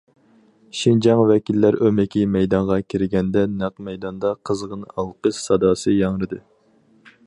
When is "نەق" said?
3.61-3.79